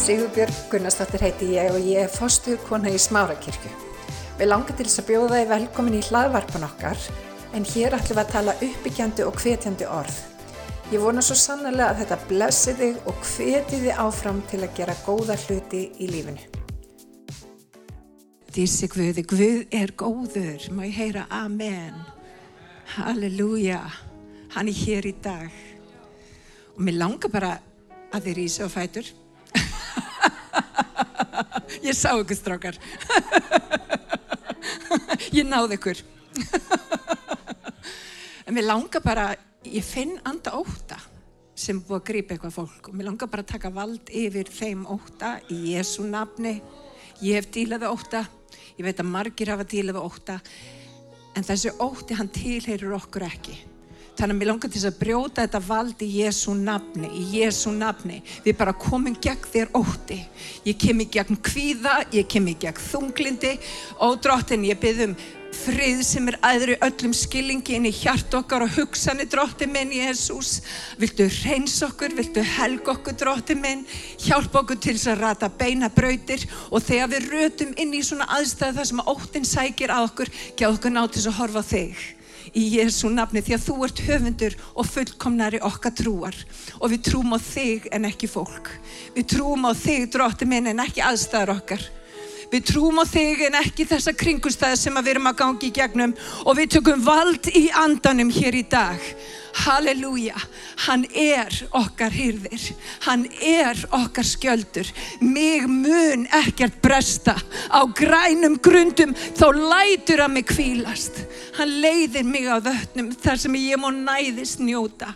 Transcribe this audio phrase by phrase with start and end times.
[0.00, 3.68] Sigurbjörg Gunnarsdóttir heiti ég og ég er fostuð kona í Smárakirkju.
[4.38, 7.02] Við langar til þess að bjóða þið velkomin í hlaðvarpan okkar
[7.58, 10.16] en hér ætlum við að tala uppbyggjandi og hvetjandi orð.
[10.94, 14.96] Ég vona svo sannlega að þetta blessi þig og hveti þið áfram til að gera
[15.04, 16.48] góða hluti í lífinu.
[18.56, 22.00] Dísi Guði, Guð er góður, má ég heyra amen.
[22.96, 23.84] Halleluja,
[24.56, 25.52] hann er hér í dag.
[26.72, 27.58] Og mér langar bara
[28.16, 29.19] að þið rýsa á fætur.
[31.84, 32.78] Ég sá ykkur strákar.
[35.38, 36.02] ég náði ykkur.
[38.46, 39.30] en mér langar bara,
[39.64, 40.98] ég finn anda óta
[41.60, 44.86] sem búið að grípa eitthvað fólk og mér langar bara að taka vald yfir þeim
[44.88, 46.56] óta í Jésu nafni.
[47.20, 48.22] Ég hef dílaði óta,
[48.78, 50.38] ég veit að margir hafa dílaði óta,
[51.36, 53.58] en þessi óti hann tilheyrir okkur ekki.
[54.20, 57.70] Þannig að mér langar til þess að brjóta þetta vald í Jésu nafni, í Jésu
[57.72, 58.18] nafni.
[58.44, 60.18] Við bara komum gegn þér ótti.
[60.66, 63.54] Ég kem í gegn kvíða, ég kem í gegn þunglindi
[64.04, 65.16] og drottin ég byggðum
[65.56, 70.60] frið sem er aðri öllum skillingi inn í hjart okkar og hugsanir drottin minn Jésús.
[71.00, 73.88] Viltu reyns okkur, viltu helg okkur drottin minn,
[74.20, 78.28] hjálpa okkur til þess að rata beina brautir og þegar við rötum inn í svona
[78.36, 82.08] aðstæðu þar sem óttin sækir að okkur, gjá okkur ná til þess að horfa þig
[82.56, 86.36] í Jésu nafni því að þú ert höfundur og fullkomnari okkar trúar.
[86.80, 88.70] Og við trúum á þig en ekki fólk.
[89.16, 91.84] Við trúum á þig drótti minn en ekki aðstæðar okkar.
[92.50, 96.16] Við trúum á þig en ekki þessa kringustæði sem við erum að gangi í gegnum.
[96.46, 99.12] Og við tökum vald í andanum hér í dag
[99.54, 100.38] Halleluja,
[100.86, 102.62] hann er okkar hyrðir,
[103.06, 104.88] hann er okkar skjöldur,
[105.20, 107.34] mig mun ekkert bresta,
[107.68, 111.24] á grænum grundum þá lætur hann mig kvílast,
[111.58, 115.12] hann leiðir mig á vötnum þar sem ég má næðist njóta.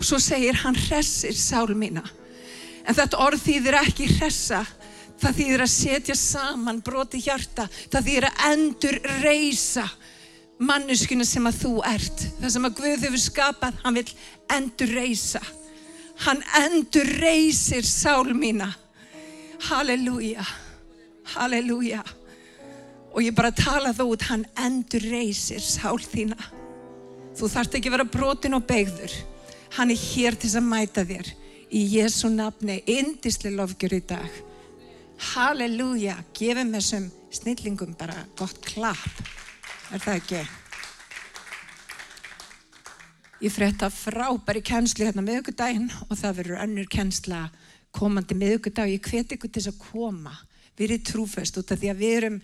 [0.00, 2.02] Og svo segir hann hressir sál mína,
[2.82, 4.64] en þetta orð þýðir ekki hressa,
[5.22, 9.86] það þýðir að setja saman broti hjarta, það þýðir að endur reysa,
[10.62, 14.08] manneskuna sem að þú ert það sem að Guð hefur skapað hann vil
[14.56, 15.42] endur reysa
[16.22, 18.68] hann endur reysir sál mína.
[19.68, 20.44] Halleluja
[21.34, 22.02] halleluja.
[23.12, 26.38] Og ég bara tala þú út hann endur reysir sál þína.
[27.36, 29.12] Þú þarft ekki vera brotin og begður
[29.76, 31.28] hann er hér til að mæta þér.
[31.72, 34.40] Í Jésu nafni indisli lofgjur í dag.
[35.32, 39.41] Halleluja gefum þessum snillingum bara gott klapp
[39.92, 40.38] Er það ekki?
[43.44, 47.40] Ég frétta frábæri kennslu hérna miðugudaginn og það verður önnur kennsla
[47.92, 50.32] komandi miðugudag og ég hveti ykkur til þess að koma.
[50.80, 52.38] Erum trúfest út af því að við erum,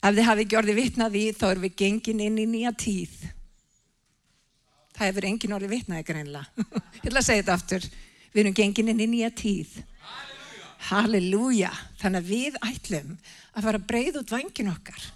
[0.00, 3.18] ef þið hafi ekki orðið vitnað í þá erum við gengin inn í nýja tíð.
[4.96, 6.64] Það hefur engin orðið vitnað ykkur einlega.
[7.02, 7.90] Ég ætla að segja þetta aftur.
[8.32, 9.76] Við erum gengin inn í nýja tíð.
[10.88, 11.76] Halleluja.
[12.00, 13.14] Þannig að við ætlum
[13.52, 15.10] að fara að breyða út vangin okkar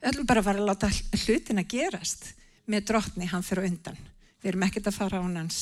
[0.00, 0.88] Ætlum bara að fara að láta
[1.24, 2.30] hlutin að gerast
[2.70, 3.98] með drottni hann fyrir undan.
[4.40, 5.58] Við erum ekkert að fara á hans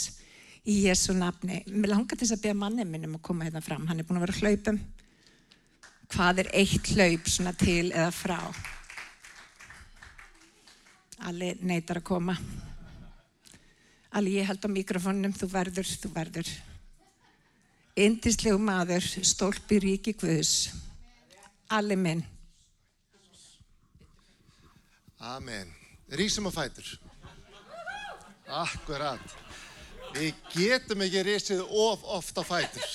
[0.63, 1.65] í Jésu nafni.
[1.67, 3.89] Mér langar til að beða manni minn um að koma hérna fram.
[3.89, 4.79] Hann er búin að vera hlaupum.
[6.15, 8.39] Hvað er eitt hlaup svona til eða frá?
[11.27, 12.39] Alli neytar að koma.
[14.15, 15.35] Alli, ég held á mikrofónum.
[15.35, 16.55] Þú verður, þú verður.
[17.99, 20.69] Indislegu maður, stólpi ríki Guðs.
[21.75, 22.23] Alli minn.
[25.21, 25.75] Amen.
[26.11, 26.87] Rísum á fætur.
[28.49, 29.21] Akkurat.
[30.15, 32.87] Við getum ekki rísið of oft á fætur.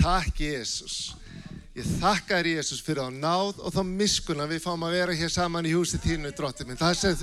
[0.00, 1.12] Takk Jésús.
[1.76, 5.30] Ég þakka þér Jésús fyrir á náð og þá miskuna við fáum að vera hér
[5.30, 6.78] saman í húsi tínu dróttið minn.
[6.80, 7.20] Það sem,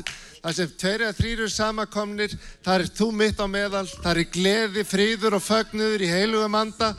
[0.56, 5.36] sem tveir eða þrýrur samakomnir, það er þú mitt á meðal, það er gleði, fríður
[5.36, 6.94] og fögnuður í heilugum anda.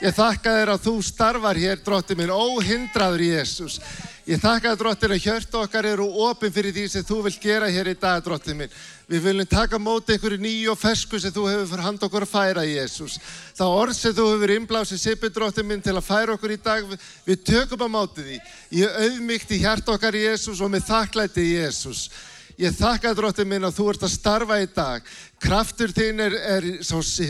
[0.00, 3.78] Ég þakka þér að þú starfar hér dróttið minn, óhindraður Jésús.
[4.24, 7.66] Ég þakka það drottir að hjört okkar eru ofinn fyrir því sem þú vilt gera
[7.68, 8.72] hér í dag drottir minn.
[9.04, 12.32] Við viljum taka móti einhverju nýju og fersku sem þú hefur fyrir hand okkur að
[12.32, 13.18] færa Jésús.
[13.52, 16.88] Það orð sem þú hefur innblásið sippi drottir minn til að færa okkur í dag,
[17.28, 18.40] við tökum á móti því.
[18.80, 22.08] Ég auðmygt í hjart okkar Jésús og með þakklæti Jésús.
[22.54, 25.06] Ég þakka drottir minn að þú ert að starfa í dag.
[25.42, 26.66] Kraftur þinn er, er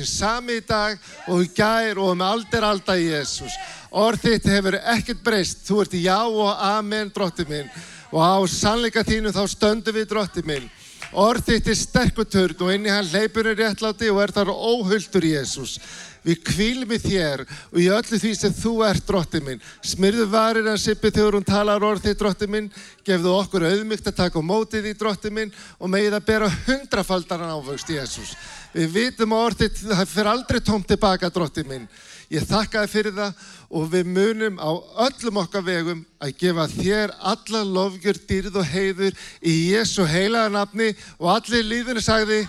[0.07, 1.01] sami í dag
[1.33, 3.57] og gær og með alder alda Jésús.
[3.95, 5.61] Orð þitt hefur ekkert breyst.
[5.69, 7.69] Þú ert já og amen, drótti minn.
[8.11, 10.67] Og á sannleika þínu þá stöndum við, drótti minn.
[11.15, 15.23] Orð þitt er sterkuturn og inn í hann leipur er réttláti og er þar óhulltur
[15.29, 15.77] Jésús.
[16.25, 19.63] Við kvílum í þér og í öllu því sem þú ert, drótti minn.
[19.85, 22.71] Smyrðu varir að sippi þegar hún talar orð þitt, drótti minn.
[23.07, 27.55] Gefðu okkur auðmygt að taka á mótið í, drótti minn, og megið að bera hundrafaldaran
[27.55, 28.35] ávöxt, Jésús.
[28.75, 31.87] Við vitum að orð þitt, það fyrir aldrei tómt tilbaka, drótti minn.
[32.33, 33.43] Ég þakka þér fyrir það
[33.79, 34.71] og við munum á
[35.07, 40.91] öllum okkar vegum að gefa þér alla lofgjör, dýrð og heiður í Jésu heilaða nafni
[41.21, 42.41] og allir líðinu sagði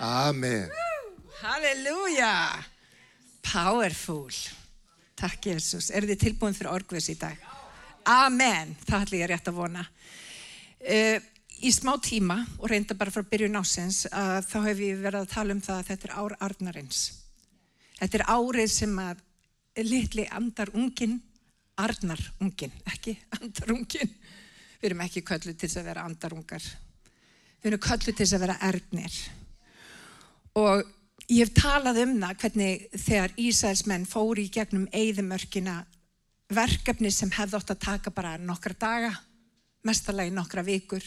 [0.00, 0.70] Amen.
[1.42, 2.34] Halleluja!
[3.44, 4.32] Powerful.
[5.20, 5.90] Takk Jésús.
[5.92, 7.36] Er þið tilbúin fyrir orgvis í dag?
[8.08, 8.72] Amen.
[8.86, 9.84] Það ætlum ég rétt að vona.
[10.80, 11.20] Uh,
[11.60, 15.32] í smá tíma og reynda bara frá byrjun ásins að þá hef ég verið að
[15.34, 17.00] tala um það að þetta er ár Arnarins.
[18.00, 19.20] Þetta er árið sem að
[19.84, 21.18] litli andarungin,
[21.80, 24.14] Arnarungin, ekki andarungin.
[24.80, 26.70] Við erum ekki kölluð til þess að vera andarungar.
[27.60, 29.20] Við erum kölluð til þess að vera ernir.
[30.60, 30.84] Og
[31.28, 35.82] ég hef talað um það hvernig þegar Ísæðismenn fóri í gegnum eigðumörkina
[36.50, 39.12] verkefni sem hefði ótt að taka bara nokkra daga,
[39.84, 41.04] mestalagi nokkra vikur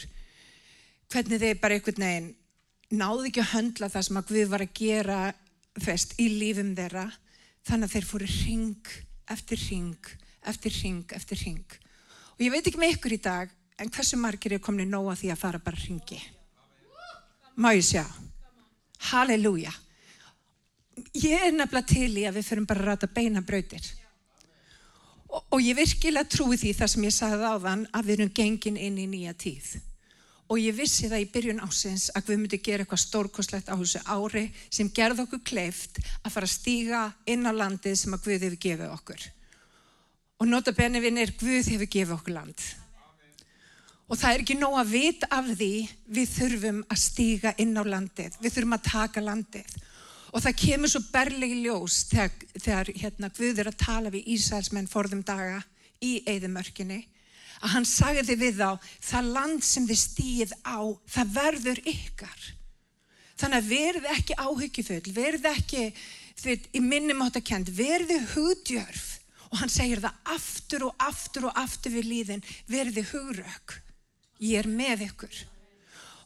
[1.12, 2.32] hvernig þeir bara einhvern veginn
[2.94, 5.20] náðu ekki að höndla það sem að Guð var að gera
[5.82, 7.08] fest í lífum þeirra.
[7.66, 8.94] Þannig að þeir fóru ring
[9.34, 10.14] eftir ring,
[10.44, 11.80] eftir ring, eftir ring
[12.34, 15.16] og ég veit ekki með ykkur í dag en hversu margir er komin í nóga
[15.16, 16.20] því að fara bara ringi
[17.56, 18.04] má ég sjá?
[19.12, 19.72] Halleluja.
[21.14, 23.86] Ég er nefnilega til í að við fyrir bara að rata beina brautir.
[25.30, 28.34] Og, og ég virkilega trúi því það sem ég sagði á þann að við erum
[28.40, 29.74] gengin inn í nýja tíð
[30.54, 34.02] og ég vissi það í byrjun ásins að við myndum gera eitthvað stórkoslegt á þessu
[34.06, 37.00] ári sem gerði okkur kleift að fara að stíga
[37.34, 39.24] inn á landið sem að Guð hefur gefið okkur.
[40.38, 42.66] Og nota benefinn er Guð hefur gefið okkur land.
[44.06, 45.72] Og það er ekki nóg að vita af því
[46.20, 49.76] við þurfum að stíga inn á landið, við þurfum að taka landið.
[50.34, 54.92] Og það kemur svo berlegi ljós þegar, þegar hérna, Guð er að tala við Ísælsmenn
[54.92, 55.64] forðum daga
[56.04, 57.02] í Eidamörkinni
[57.64, 60.80] að hann sagði við þá, það land sem þið stýð á,
[61.16, 62.44] það verður ykkar.
[63.40, 65.84] Þannig að verði ekki áhyggjufull, verði ekki,
[66.44, 69.08] veit, í minnum átt að kend, verði hugdjörf.
[69.54, 73.76] Og hann segir það aftur og aftur og aftur við líðin, verði hugrauk.
[74.42, 75.44] Ég er með ykkur.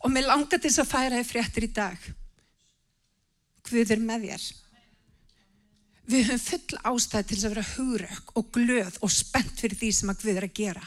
[0.05, 2.07] Og mér langar til þess að færa þið fréttir í dag.
[3.67, 4.45] Guð er með þér.
[6.07, 10.13] Við höfum full ástæði til að vera hugrauk og glöð og spennt fyrir því sem
[10.13, 10.85] að Guð er að gera.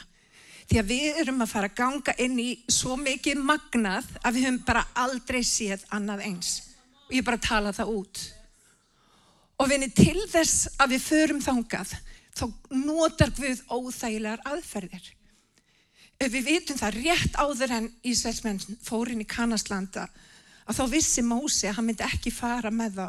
[0.71, 4.45] Því að við erum að fara að ganga inn í svo mikið magnað að við
[4.45, 6.51] höfum bara aldrei séð annað eins.
[7.09, 8.21] Og ég bara tala það út.
[9.59, 11.91] Og vinni til þess að við förum þangað,
[12.39, 15.09] þá notar við óþægilegar aðferðir.
[16.21, 20.07] Við vitum það rétt áður en Ísveitsmenn fórin í Kanastlanda
[20.63, 23.07] að þá vissi Mósi að hann myndi ekki fara með, þá,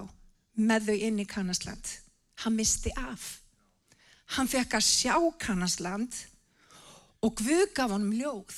[0.58, 1.94] með þau inn í Kanasland.
[2.42, 3.36] Hann misti af.
[4.34, 6.24] Hann fekk að sjá Kanasland
[7.22, 8.56] og Guð gaf honum ljóð.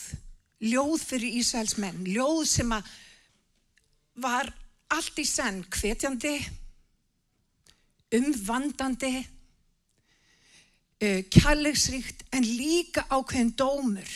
[0.64, 2.04] Ljóð fyrir Ísæls menn.
[2.08, 2.82] Ljóð sem að
[4.24, 4.48] var
[4.94, 6.36] allt í senn hvetjandi
[8.14, 9.26] umvandandi uh,
[11.34, 14.10] kærleiksríkt en líka ákveðin dómur.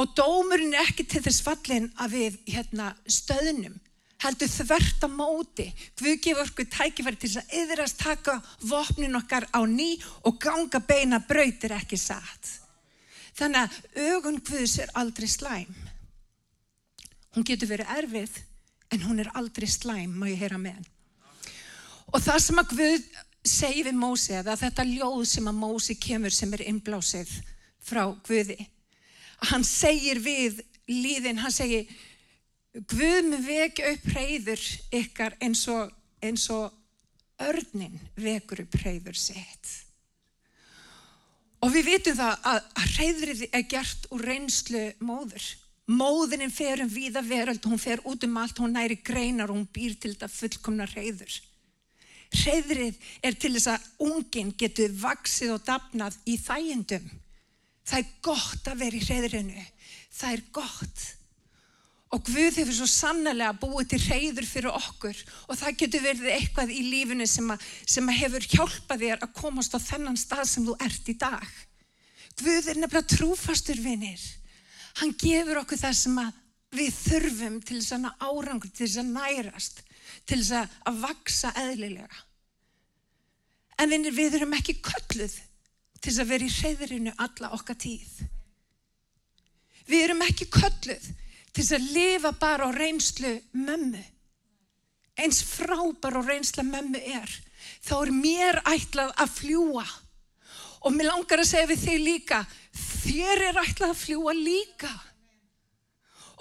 [0.00, 3.76] Og dómurinn er ekki til þess fallin að við hérna, stöðnum
[4.24, 5.66] heldur þvert á móti.
[6.00, 8.34] Guð gefur okkur tækifæri til að yðrast taka
[8.64, 9.90] vopnin okkar á ný
[10.24, 12.65] og ganga beina brautir ekki satt
[13.36, 15.72] Þannig að augun Guðs er aldrei slæm.
[17.36, 18.38] Hún getur verið erfið
[18.94, 20.86] en hún er aldrei slæm, má ég heyra með.
[22.14, 23.08] Og það sem að Guð
[23.46, 27.30] segi við Mósi, eða þetta ljóð sem að Mósi kemur sem er innblásið
[27.86, 28.58] frá Guði,
[29.50, 31.90] hann segir við líðin, hann segir
[32.76, 34.64] Guð með vekja upp reyður
[34.98, 35.92] ykkar eins og,
[36.24, 36.72] eins og
[37.42, 39.85] örnin vekur upp reyður sitt.
[41.64, 45.46] Og við vitum það að, að reyðrið er gert úr reynslu móður.
[45.86, 49.68] Móðurinn fer um víða veröld, hún fer út um allt, hún næri greinar og hún
[49.70, 51.36] býr til þetta fullkomna reyður.
[52.34, 57.06] Reyðrið er til þess að ungin getur vaksið og dapnað í þægendum.
[57.86, 59.66] Það er gott að vera í reyðrinu.
[60.16, 61.04] Það er gott.
[62.16, 65.18] Og Guð hefur svo sannlega búið til reyður fyrir okkur
[65.50, 69.34] og það getur verið eitthvað í lífinu sem, að, sem að hefur hjálpað þér að
[69.36, 71.50] komast á þennan stað sem þú ert í dag.
[72.40, 74.22] Guð er nefnilega trúfastur vinnir.
[75.02, 76.22] Hann gefur okkur það sem
[76.76, 79.82] við þurfum til þess að árangur, til þess að nærast,
[80.24, 82.24] til þess að vaksa eðlilega.
[83.76, 85.36] En vinnir við erum ekki kölluð
[86.00, 88.24] til þess að vera í reyðurinu alla okkar tíð.
[89.84, 91.12] Við erum ekki kölluð
[91.56, 94.02] til þess að lifa bara á reynslu mömmu.
[95.16, 97.30] Eins frábær og reynsla mömmu er,
[97.80, 99.86] þá er mér ætlað að fljúa.
[100.84, 102.42] Og mér langar að segja við þig líka,
[103.06, 104.92] þér er ætlað að fljúa líka.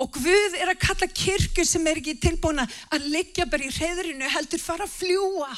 [0.03, 4.27] Og Guð er að kalla kirkju sem er ekki tilbúin að liggja bara í reyðrinu,
[4.27, 5.49] heldur fara að fljúa.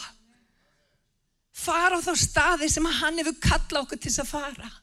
[1.57, 4.73] Fara á þá staði sem að hann hefur kallað okkur til þess að fara.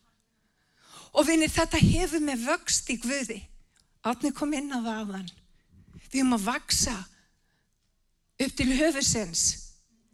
[1.14, 3.44] Og vinir, þetta hefur með vöxt í Guði.
[4.04, 5.30] Átni kom inn á það á þann.
[6.12, 6.96] Við erum að vaksa
[8.44, 9.44] upp til höfusins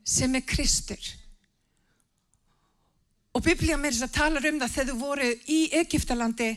[0.06, 1.00] sem er Kristur.
[3.34, 6.50] Og Biblía með þess að tala um það þegar þú voru í Egiptalandi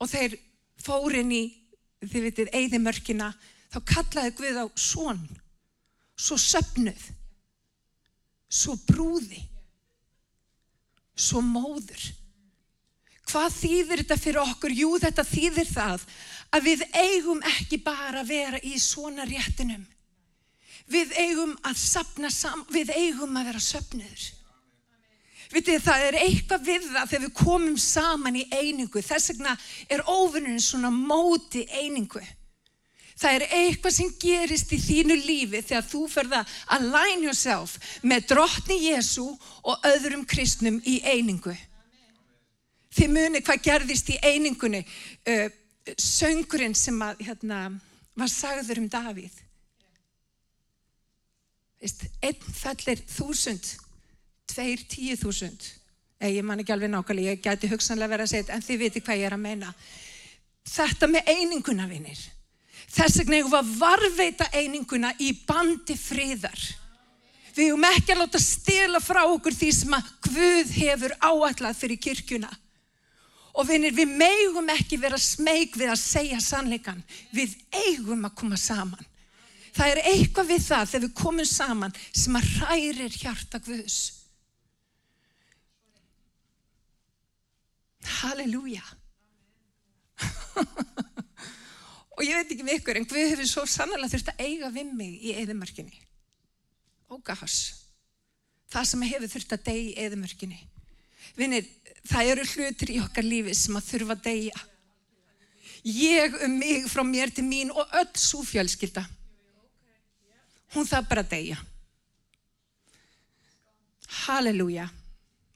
[0.00, 0.36] og þeir
[0.80, 1.44] fórin í,
[2.00, 3.28] þið vitið, eigðimörkina,
[3.70, 5.20] þá kallaði Guð á svon,
[6.18, 7.02] svo söpnuð,
[8.50, 9.42] svo brúði,
[11.14, 12.08] svo móður.
[13.30, 14.74] Hvað þýðir þetta fyrir okkur?
[14.74, 16.06] Jú, þetta þýðir það
[16.50, 19.86] að við eigum ekki bara að vera í svona réttinum.
[20.90, 24.26] Við eigum að sapna saman, við eigum að vera söpniður.
[25.50, 29.02] Vitið, það er eitthvað við það þegar við komum saman í einingu.
[29.02, 29.54] Þess vegna
[29.90, 32.22] er óvinnurinn svona móti einingu.
[33.20, 37.74] Það er eitthvað sem gerist í þínu lífi þegar þú ferða að line yourself
[38.06, 39.26] með drottni Jésu
[39.60, 41.52] og öðrum kristnum í einingu.
[42.94, 44.80] Þið muni hvað gerðist í einingunni,
[45.28, 45.50] uh,
[45.96, 47.60] söngurinn sem að, hérna,
[48.18, 49.36] var sagður um Davíð.
[51.80, 53.70] Vist, einn fellir þúsund,
[54.50, 55.70] tveir tíu þúsund.
[56.20, 59.00] Ég man ekki alveg nákvæmlega, ég gæti hugsanlega verið að segja þetta, en þið viti
[59.06, 59.72] hvað ég er að meina.
[60.68, 62.20] Þetta með eininguna, vinnir.
[62.90, 66.66] Þess vegna ég var varveita eininguna í bandi friðar.
[67.54, 71.98] Við höfum ekki að láta stila frá okkur því sem að Guð hefur áallad fyrir
[72.02, 72.50] kirkuna.
[73.58, 77.02] Og vinir, við meigum ekki vera smeg við að segja sannleikan.
[77.34, 79.06] Við eigum að koma saman.
[79.74, 83.98] Það er eitthvað við það þegar við komum saman sem að hrærir hjarta Guðs.
[88.20, 88.82] Halleluja.
[92.16, 94.94] og ég veit ekki með ykkur, en Guð hefur svo sannlega þurft að eiga við
[94.96, 96.02] mig í eðimörkinni.
[97.10, 97.60] Ógahas.
[98.70, 100.60] Það sem hefur þurft að degi í eðimörkinni.
[101.38, 101.66] Vinir,
[102.08, 104.66] það eru hlutir í okkar lífi sem að þurfa að deyja.
[105.86, 109.06] Ég um mig frá mér til mín og öll svo fjölskylda.
[110.74, 111.58] Hún það bara að deyja.
[114.26, 114.86] Halleluja.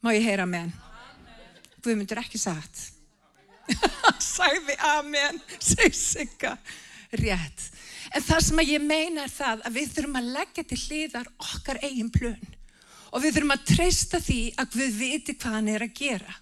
[0.02, 0.72] Má ég heyra amen?
[1.84, 2.90] Guð myndur ekki sagt.
[4.20, 6.56] Sæði amen, seg sigga.
[7.14, 7.70] Rétt.
[8.14, 11.30] En það sem að ég meina er það að við þurfum að leggja til hliðar
[11.46, 12.54] okkar eigin plön.
[13.14, 16.38] Og við þurfum að treysta því að við viti hvað hann er að gera.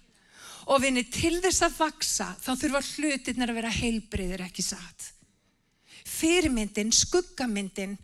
[0.73, 5.11] Og vinni til þess að vaksa þá þurfa hlutirnir að vera heilbriðir ekki satt.
[6.03, 7.97] Fyrirmyndin, skuggamyndin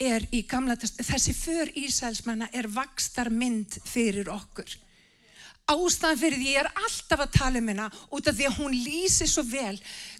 [0.00, 4.72] er í gamla þessi för Ísælsmanna er vakstarmynd fyrir okkur.
[5.70, 8.74] Ástæðan fyrir því ég er alltaf að tala um hennar út af því að hún
[8.84, 9.76] lýsi svo vel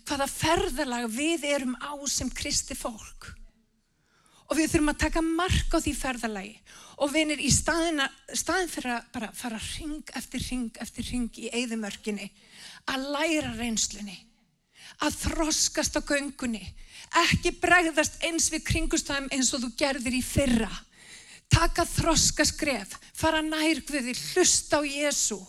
[0.09, 3.35] hvaða ferðalag við erum á sem kristi fólk.
[4.55, 6.53] Og við þurfum að taka mark á því ferðalagi.
[7.03, 8.05] Og vinir í staðina,
[8.39, 12.29] staðin fyrir að bara fara ring eftir ring eftir ring í eigðumörkinni,
[12.87, 14.15] að læra reynslunni,
[15.03, 16.63] að þroskast á göngunni,
[17.25, 20.71] ekki bregðast eins við kringustæðum eins og þú gerðir í fyrra,
[21.51, 25.43] taka þroskaskref, fara nærgviði, hlusta á Jésu,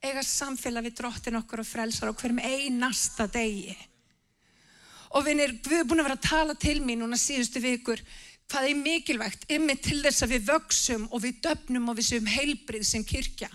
[0.00, 3.76] eiga samfélag við drottin okkur og frelsar á hverjum einasta degi.
[5.12, 8.00] Og við erum búin að vera að tala til mín núna síðustu vikur,
[8.48, 12.30] hvað er mikilvægt yfir til þess að við vöksum og við döfnum og við séum
[12.32, 13.50] heilbrið sem kirkja.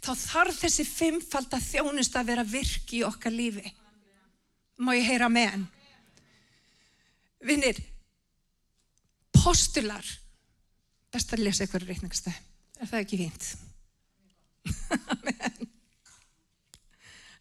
[0.00, 3.72] Þá þarf þessi fimmfald að þjónust að vera virki í okkar lífi.
[4.80, 5.66] Má ég heyra með hann
[7.40, 7.78] vinnir
[9.34, 10.06] postular.
[11.10, 12.36] Best að lesa eitthvað reikningstæð
[12.80, 13.44] er það ekki fínt?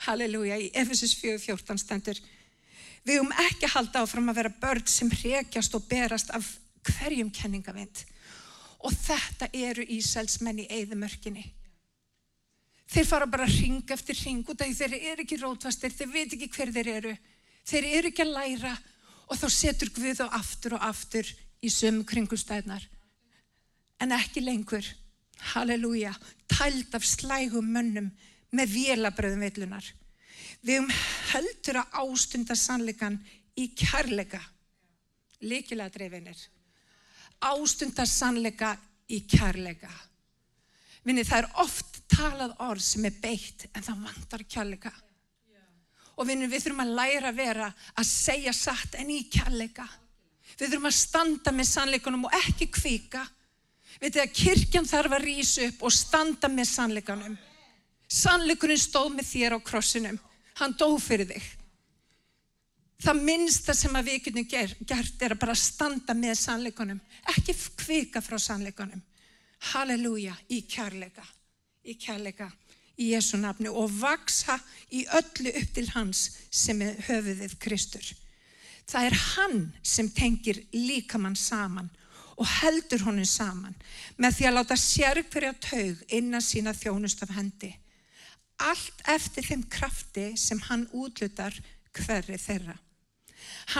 [0.08, 0.58] Halleluja.
[0.58, 2.20] Í Efesus 4.14 stendur
[3.06, 6.48] við um ekki að halda áfram að vera börn sem hrekjast og berast af
[6.89, 8.03] hverjum kenningavind.
[8.79, 11.50] Og þetta eru Ísælsmenn í eigðumörkinni
[12.89, 16.34] þeir fara bara ring eftir ring út af því þeir eru ekki rótfastir þeir veit
[16.34, 17.12] ekki hver þeir eru.
[17.70, 18.72] Þeir eru ekki að læra
[19.29, 21.29] og þá setur Guð á aftur og aftur
[21.62, 22.88] í sömu kringustæðnar
[24.01, 24.86] en ekki lengur.
[25.53, 26.12] Halleluja,
[26.51, 28.10] tælt af slægum mönnum
[28.56, 29.86] með vélabröðum veitlunar
[30.65, 30.93] við um
[31.31, 33.19] heldur að ástunda sannleikan
[33.59, 34.41] í kærleika
[35.39, 36.47] líkilega dreifinir
[37.39, 38.73] ástundar sannleika
[39.09, 39.89] í kærleika.
[41.03, 44.91] Vinni, það er oft talað orð sem er beitt en það vantar kærleika.
[46.19, 49.87] Og vinni, við þurfum að læra að vera að segja satt en í kærleika.
[50.59, 53.23] Við þurfum að standa með sannleikunum og ekki kvika.
[54.01, 57.37] Við þurfum að kirkjan þarf að rýsa upp og standa með sannleikunum.
[58.09, 60.19] Sannleikunum stóð með þér á krossinum.
[60.59, 61.47] Hann dó fyrir þig
[63.03, 66.99] það minnsta sem að við getum gert er að bara standa með sannleikunum,
[67.33, 69.01] ekki kvika frá sannleikunum.
[69.73, 71.23] halleluja, í kærleika,
[71.83, 72.45] í kærleika,
[72.95, 74.55] í Jésu nafni og vaksa
[74.95, 78.05] í öllu upp til hans sem er höfuðið Kristur.
[78.87, 81.89] Það er hann sem tengir líkamann saman
[82.37, 83.75] og heldur honum saman
[84.15, 87.73] með því að láta sérkverja taug innan sína þjónust af hendi.
[88.59, 91.55] Allt eftir þeim krafti sem hann útlutar
[91.95, 92.75] hverri þeirra.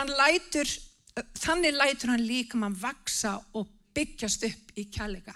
[0.08, 0.70] Lætur,
[1.36, 5.34] þannig lætur hann líkamann vaksa og byggjast upp í kjallega.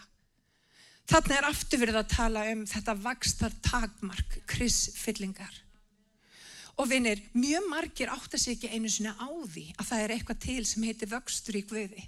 [1.11, 5.61] Þannig er aftur verið að tala um þetta vakstar takmark, krisfyllingar.
[6.81, 10.41] Og vinir, mjög margir átta sig ekki einu sinni á því að það er eitthvað
[10.43, 12.07] til sem heitir vöxtur í Guði.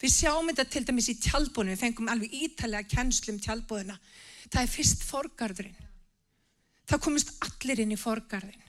[0.00, 3.98] Við sjáum þetta til dæmis í tjálbúinu, við fengum alveg ítalega kennslu um tjálbúina.
[4.46, 5.85] Það er fyrst forgarðurinn.
[6.86, 8.62] Það komist allir inn í forgarðin.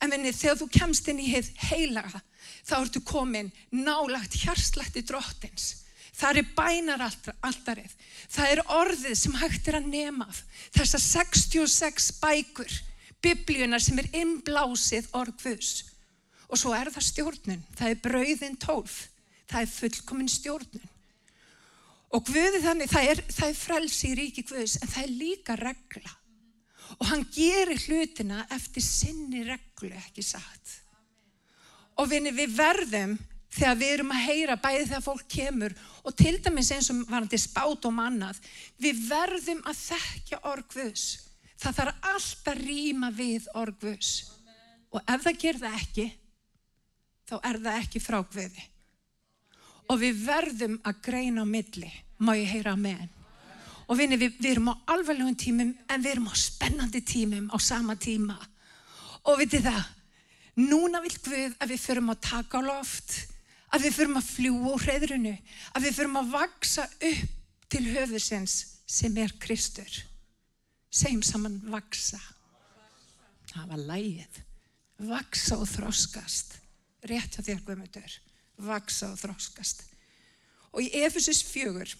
[0.00, 2.22] En vinir, þegar þú kemst inn í heið heilaga,
[2.64, 5.74] þá ertu komin nálagt hjarslætti drottins
[6.20, 7.92] Það er bænar alltarið.
[8.28, 10.42] Það er orðið sem hægt er að nemað.
[10.74, 12.74] Þessar 66 bækur,
[13.24, 15.72] biblíunar sem er innblásið orðkvus.
[16.50, 17.66] Og svo er það stjórnun.
[17.78, 19.02] Það er brauðin tólf.
[19.50, 20.88] Það er fullkominn stjórnun.
[22.10, 25.54] Og Guði þannig, það er, það er frelsi í ríki Guðs, en það er líka
[25.56, 26.16] regla.
[26.98, 30.76] Og hann gerir hlutina eftir sinni reglu, ekki satt.
[32.00, 33.18] Og vinni, við verðum
[33.50, 35.74] þegar við erum að heyra bæði þegar fólk kemur
[36.06, 38.38] og til dæmis eins og varandi spát og mannað
[38.80, 41.06] við verðum að þekkja orgvus
[41.60, 44.12] það þarf alltaf að rýma við orgvus
[44.94, 46.06] og ef það ger það ekki
[47.30, 48.66] þá er það ekki frákviði
[49.90, 51.90] og við verðum að greina á milli.
[52.20, 53.19] Má ég heyra með henn
[53.90, 57.58] og vinni við, við erum á alvarlegum tímum en við erum á spennandi tímum á
[57.58, 58.38] sama tíma
[59.26, 59.82] og vitið það
[60.70, 63.18] núna vil Guð að við förum að taka á loft
[63.70, 65.34] að við förum að fljú úr hreðrunu,
[65.74, 68.56] að við förum að vaksa upp til höfusins
[68.90, 69.90] sem er Kristur.
[70.90, 72.18] Segjum saman vaksa.
[73.52, 74.40] Það var lægið.
[75.10, 76.56] Vaksa og þróskast.
[77.06, 78.16] Rétt á þér guðmyndur.
[78.66, 79.84] Vaksa og þróskast.
[80.74, 81.94] Og í Efesus fjögur,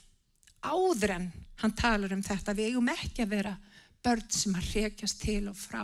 [0.62, 1.26] áður en
[1.60, 3.56] hann talar um þetta, við eigum ekki að vera
[4.04, 5.82] börn sem að rekjast til og frá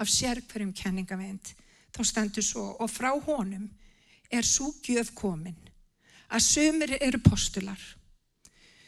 [0.00, 1.52] af sérkverjum kenningavind.
[1.90, 3.66] Þá stendur svo og frá honum
[4.30, 5.58] er svo gjöf komin
[6.30, 7.80] að sömur eru postular,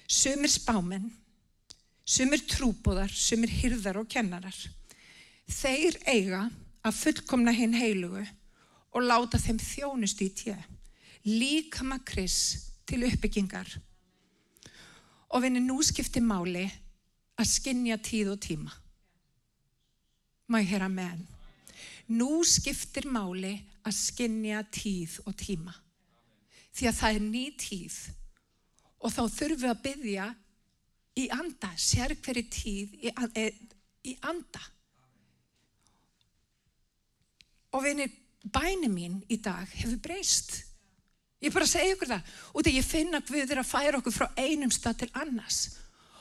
[0.06, 1.08] sömur spámen,
[2.06, 4.54] sömur trúbóðar, sömur hyrðar og kennarar.
[5.50, 6.44] Þeir eiga
[6.86, 8.22] að fullkomna hinn heilugu
[8.92, 10.54] og láta þeim þjónust í tjö,
[11.26, 12.38] líka maður kris
[12.86, 13.66] til uppbyggingar.
[15.32, 16.66] Og vinni nú skipti máli
[17.40, 18.72] að skinja tíð og tíma.
[20.52, 21.28] Má ég heyra með henn?
[22.12, 23.54] Nú skiptir máli
[23.86, 25.72] að skinja tíð og tíma.
[26.72, 27.96] Því að það er ný tíð
[29.02, 30.26] og þá þurfum við að byggja
[31.18, 33.46] í anda, sér hverju tíð e,
[34.08, 34.62] í anda.
[37.72, 38.12] Og vinir,
[38.44, 40.60] bæni mín í dag hefur breyst.
[41.42, 44.14] Ég bara segja ykkur það, út af ég finna að við erum að færa okkur
[44.14, 45.62] frá einum stað til annars.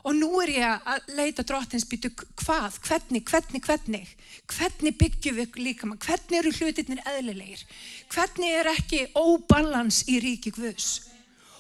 [0.02, 4.14] Og nú er ég að leita drottins býtu hvað, hvernig, hvernig, hvernig?
[4.50, 7.62] Hvernig byggjum við líka maður hvernig eru hlutirnir eðlilegir?
[8.10, 10.90] Hvernig er ekki óbalans í ríki Guðs?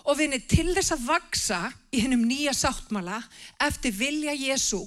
[0.10, 1.62] Og við erum til þess að vaksa
[1.93, 3.21] í hennum nýja sáttmala
[3.62, 4.82] eftir vilja Jésu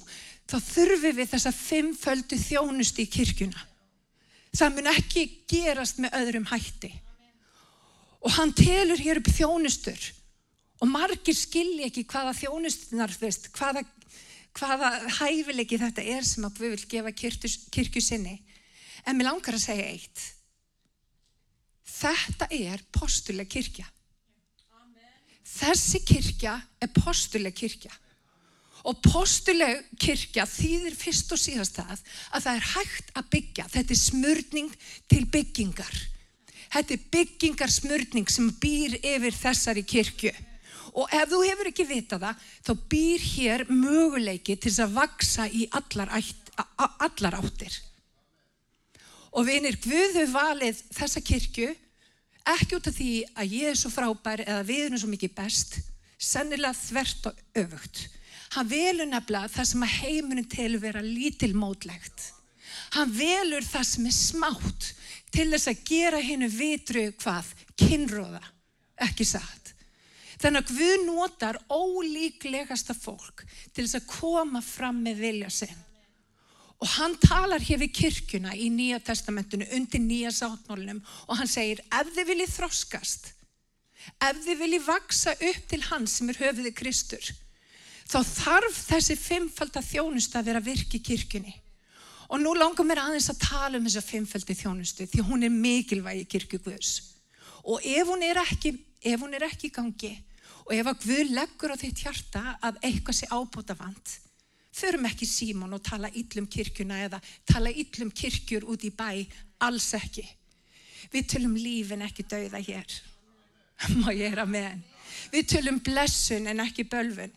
[0.51, 3.65] þá þurfum við þessa fimmföldu þjónust í kirkjuna.
[4.51, 6.91] Það mun ekki gerast með öðrum hætti
[8.25, 10.01] og hann telur hér upp þjónustur.
[10.81, 13.85] Og margir skilji ekki hvaða þjónustunar veist, hvaða,
[14.57, 18.39] hvaða hæfilegi þetta er sem að við vil gefa kirkju, sinni.
[19.05, 20.23] En mér langar að segja eitt.
[21.85, 23.85] Þetta er postuleg kirkja.
[25.55, 27.93] Þessi kirkja er postuleg kirkja.
[28.89, 33.69] Og postuleg kirkja þýðir fyrst og síðast það að það er hægt að byggja.
[33.77, 34.75] Þetta er smörning
[35.13, 36.03] til byggingar
[36.73, 40.33] þetta er byggingarsmörning sem býr yfir þessari kirkju.
[40.95, 45.47] Og ef þú hefur ekki vitað það þá býr hér möguleiki til þess að vaksa
[45.49, 47.81] í allar, ætt, allar áttir.
[49.35, 51.73] Og vinir Guðu valið þessa kirkju
[52.45, 55.79] ekki út af því að ég er svo frábær eða við erum svo mikið best
[56.21, 58.05] sennilega þvert og öfugt.
[58.55, 62.29] Hann velur nefnilega það sem að heimunin telur vera lítilmótlegt.
[62.95, 64.91] Hann velur það sem er smátt
[65.33, 68.43] til þess að gera hennu vitru hvað kynróða,
[69.07, 69.75] ekki satt
[70.41, 75.83] Þannig að Guð notar ólíklegasta fólk til þess að koma fram með vilja sinn.
[76.83, 81.79] Og hann talar hér við kirkuna í Nýja testamentinu undir Nýja sáttmálunum og hann segir
[81.87, 83.29] ef þið viljið þroskast,
[84.19, 87.31] ef þið viljið vaksa upp til hans sem er höfuði Kristur,
[88.11, 91.55] þá þarf þessi fimmfalda þjónustu að vera virk í kirkjunni.
[92.29, 96.23] Og nú langar mér aðeins að tala um þessa fimmfaldi þjónustu því hún er mikilvæg
[96.23, 96.93] í kirkju Guðs.
[97.65, 100.13] Og ef hún ekki, ef hún er ekki í gangi
[100.65, 104.15] og ef að Guð leggur á þitt hjarta að eitthvað sé ábúta vant,
[104.73, 109.25] förum ekki símón og tala yllum kirkjuna eða tala yllum kirkjur út í bæ,
[109.61, 110.25] alls ekki.
[111.13, 112.97] Við tölum lífin ekki dauða hér.
[114.01, 114.81] Má ég er að meðan.
[115.31, 117.33] Við tölum blessun en ekki bölfun.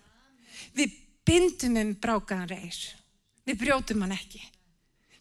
[0.75, 0.97] Við
[1.29, 2.81] bindum um brákaðan reyr.
[3.45, 4.41] Við brjótum hann ekki.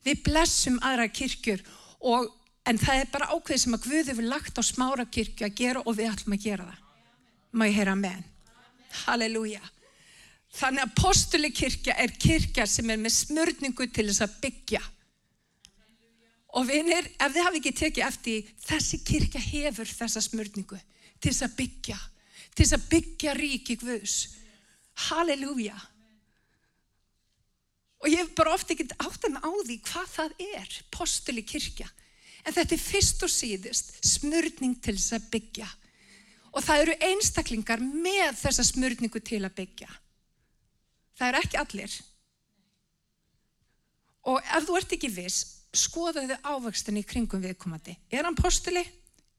[0.08, 1.64] Við blessum aðra kirkjur
[2.08, 2.30] og,
[2.68, 5.84] en það er bara ákveð sem að Guð hefur lagt á smára kirkju að gera
[5.84, 6.84] og við ætlum að gera það.
[7.58, 8.28] Má ég heyra hann.
[9.06, 9.64] Halleluja.
[10.58, 14.82] Þannig að postuli kirkja er kirkja sem er með smörningu til þess að byggja.
[16.58, 20.80] Og vinir, ef þið hafi ekki tekið eftir, þessi kirkja hefur þessa smörningu
[21.20, 21.98] til þess að byggja,
[22.56, 24.16] til þess að byggja ríki Guðs.
[25.10, 25.76] Halleluja.
[28.04, 31.44] Og ég hef bara ofta ekkert átt að með á því hvað það er, postuli
[31.48, 31.88] kirkja.
[32.46, 35.70] En þetta er fyrst og síðust smörning til þess að byggja.
[36.54, 39.90] Og það eru einstaklingar með þessa smörningu til að byggja.
[41.18, 41.98] Það eru ekki allir.
[44.28, 45.40] Og ef þú ert ekki viss,
[45.78, 47.96] skoðaðu ávöxtinni í kringum viðkomandi.
[48.14, 48.84] Er hann postuli?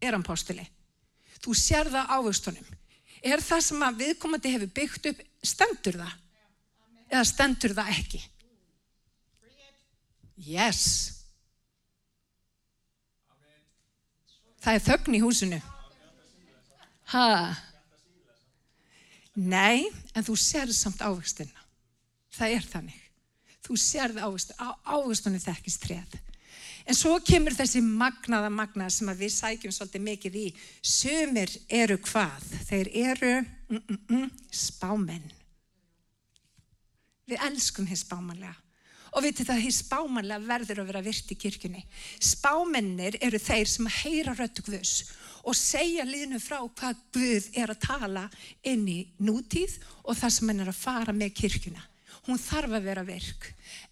[0.03, 0.65] Er hann postuli?
[1.43, 2.75] Þú sér það ávöxtunum.
[3.23, 6.17] Er það sem að viðkomandi hefur byggt upp, stendur það?
[7.09, 8.21] Eða stendur það ekki?
[10.39, 10.83] Yes.
[14.63, 15.59] Það er þögn í húsinu.
[17.09, 17.57] Hæ?
[19.39, 21.67] Nei, en þú sér samt ávöxtina.
[22.35, 23.05] Það er þannig.
[23.65, 24.73] Þú sér það ávöxtina.
[24.85, 26.19] Ávöxtunni þekkist treð.
[26.89, 30.47] En svo kemur þessi magnaða magnaða sem við sækjum svolítið mikið í.
[30.81, 32.47] Sumir eru hvað?
[32.69, 35.29] Þeir eru mm, mm, mm, spámenn.
[37.29, 38.57] Við elskum hér spámanlega.
[39.17, 41.85] Og vitið það, hér spámanlega verður að vera virt í kirkjunni.
[42.21, 44.95] Spámennir eru þeir sem heyra röttu Guðs
[45.49, 48.25] og segja liðnum frá hvað Guð er að tala
[48.67, 51.85] inn í nútíð og það sem hann er að fara með kirkjuna.
[52.29, 53.47] Hún þarf að vera virk.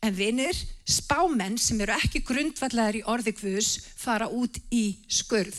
[0.05, 5.57] En vinir, spámenn sem eru ekki grundvallar í orði Guðs fara út í skurð.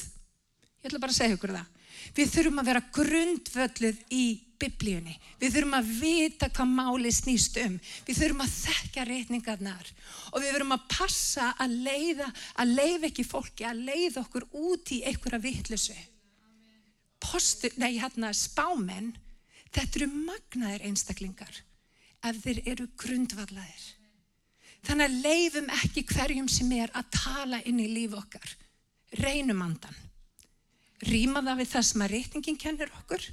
[0.83, 1.73] Ég ætla bara að segja ykkur það.
[2.15, 4.25] Við þurfum að vera grundvölluð í
[4.57, 5.15] biblíunni.
[5.41, 7.77] Við þurfum að vita hvað máli snýst um.
[8.07, 9.91] Við þurfum að þekka reyningarnar
[10.31, 14.93] og við þurfum að passa að leiða, að leiða ekki fólki, að leiða okkur út
[14.95, 15.97] í einhverja vittlusu.
[17.81, 19.11] Nei hérna spámenn,
[19.73, 21.63] þetta eru magnaðir einstaklingar
[22.25, 23.85] ef þeir eru grundvallaðir.
[24.87, 28.53] Þannig að leifum ekki hverjum sem er að tala inn í líf okkar.
[29.19, 30.06] Reynum andan.
[31.05, 33.25] Rýma það við það sem að reytingin kennir okkur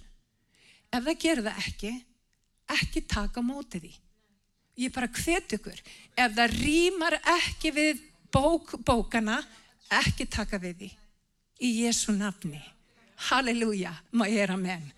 [0.95, 1.93] ef það gerir það ekki,
[2.75, 3.95] ekki taka mótið því.
[4.85, 5.81] Ég bara hvet ykkur,
[6.19, 8.03] ef það rýmar ekki við
[8.35, 9.39] bók, bókana,
[10.03, 10.91] ekki taka við því.
[11.63, 12.61] Í Jésu nafni.
[13.31, 14.89] Halleluja, maður er að menn.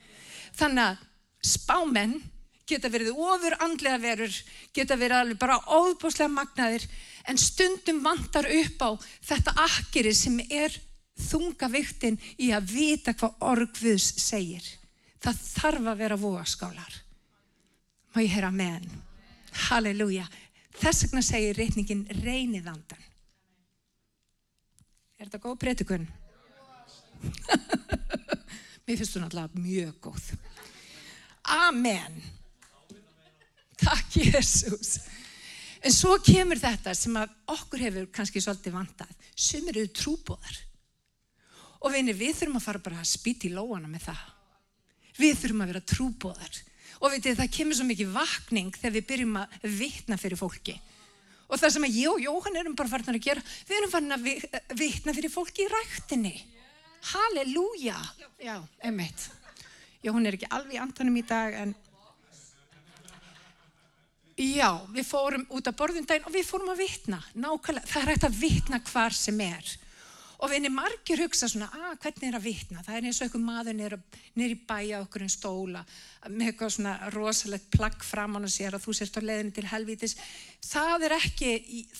[0.56, 1.04] Þannig að
[1.44, 2.16] spámenn
[2.66, 4.38] geta verið ofur andlega verur,
[4.74, 6.86] geta verið alveg bara óbúslega magnaðir,
[7.28, 8.90] en stundum vantar upp á
[9.28, 10.74] þetta akkeri sem er
[11.16, 14.64] þungaviktinn í að vita hvað orgviðs segir.
[15.22, 16.98] Það þarf að vera vogaskálar.
[18.14, 19.02] Má ég heyra með hann?
[19.66, 20.26] Halleluja.
[20.76, 23.02] Þess vegna segir reytningin reynið andan.
[25.16, 26.06] Er þetta góð breytikun?
[28.86, 30.26] Mér finnst þú náttúrulega mjög góð.
[31.56, 32.20] Amen.
[33.80, 34.98] Takk Jésús.
[35.80, 39.12] En svo kemur þetta sem okkur hefur kannski svolítið vantað.
[39.36, 40.65] Sumir eru trúbóðar.
[41.82, 44.24] Og vinir, við þurfum að fara bara að spýta í lóana með það.
[45.16, 46.58] Við þurfum að vera trúbóðar.
[46.96, 50.76] Og veitir, það kemur svo mikið vakning þegar við byrjum að vitna fyrir fólki.
[51.46, 54.16] Og það sem að ég og Jóhann erum bara farin að gera, við erum farin
[54.16, 54.28] að
[54.80, 56.34] vitna fyrir fólki í rættinni.
[57.12, 57.98] Halleluja!
[58.42, 58.56] Já,
[58.88, 59.28] emitt.
[60.02, 61.74] Jóhann er ekki alveg andanum í dag, en
[64.36, 67.20] já, við fórum út af borðundaginn og við fórum að vitna.
[67.38, 69.76] Nákvæmlega, það er hægt að vitna hvar sem er
[70.36, 72.84] og við erum margir hugsa svona að ah, hvernig er að vitna?
[72.84, 75.82] Það er eins og einhver maður nýr í bæja okkur en stóla
[76.28, 79.66] með eitthvað svona rosalegt plagg fram hann og sér að þú sérst á leðinu til
[79.70, 80.16] helvítis.
[80.66, 81.50] Það er ekki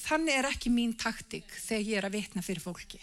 [0.05, 3.03] þannig er ekki mín taktik þegar ég er að vitna fyrir fólki.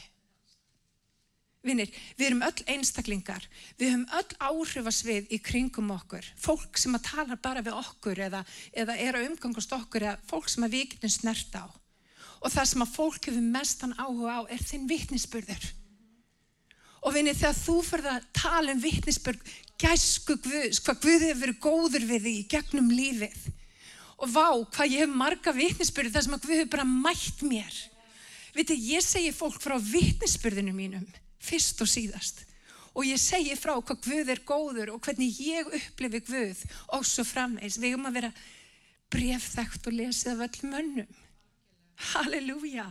[1.63, 1.87] Vinnir,
[2.19, 3.45] við erum öll einstaklingar,
[3.79, 8.41] við höfum öll áhrifasvið í kringum okkur, fólk sem að tala bara við okkur eða,
[8.75, 11.71] eða er að umgangast okkur eða fólk sem að við getum snert á
[12.43, 15.65] og það sem að fólk hefur mestan áhuga á er þinn vittnisspurður.
[17.03, 19.41] Og vinni þegar þú fyrir að tala um vittnisbörg,
[19.79, 23.41] gæsku Guðs, hvað Guð hefur verið góður við því gegnum lífið.
[24.23, 27.81] Og vá, hvað ég hef marga vittnisbörgi þar sem að Guð hefur bara mætt mér.
[28.55, 31.07] Viti, ég segi fólk frá vittnisbörðinu mínum,
[31.43, 32.43] fyrst og síðast.
[32.93, 37.25] Og ég segi frá hvað Guð er góður og hvernig ég upplifi Guð og svo
[37.27, 37.79] framvegs.
[37.81, 38.31] Við erum að vera
[39.11, 41.22] brefþægt og lesið af öll mönnum.
[42.11, 42.87] Halleluja.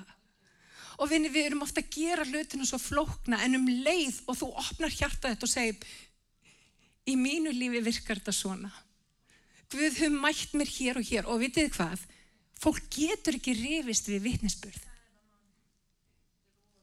[1.01, 4.48] Og vinni, við erum ofta að gera hlutinu svo flókna en um leið og þú
[4.62, 5.92] opnar hjarta þetta og segir
[7.09, 8.70] í mínu lífi virkar þetta svona.
[9.72, 12.01] Guð hefur mætt mér hér og hér og vitið hvað?
[12.62, 14.83] Fólk getur ekki rifist við vitnisspurð.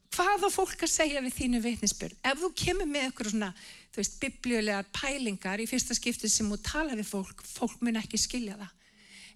[0.10, 2.18] Hvað á fólk að segja við þínu vitnisspurð?
[2.26, 3.52] Ef þú kemur með ykkur svona,
[3.94, 8.20] þú veist, biblíulegar pælingar í fyrsta skiptið sem þú tala við fólk, fólk mun ekki
[8.20, 8.74] skilja það.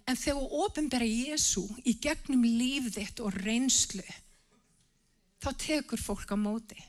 [0.09, 4.03] En þegar ofinbæra Jésu í gegnum líf þitt og reynslu,
[5.39, 6.79] þá tekur fólk á móti.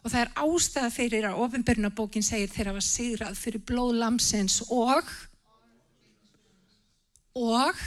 [0.00, 5.08] Og það er ástæða fyrir að ofinbörnabókin segir þeirra var sigrað fyrir blóð lamsins og
[7.40, 7.80] og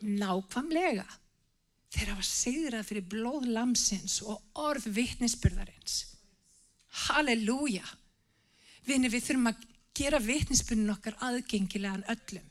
[0.00, 1.06] nákvamlega
[1.92, 5.96] þeirra var sigrað fyrir blóð lamsins og orð vittnisspurðarins.
[7.08, 7.86] Halleluja!
[8.88, 9.64] Vinni við þurfum að
[9.98, 12.46] gera vittnisspurnin okkar aðgengilegan öllum.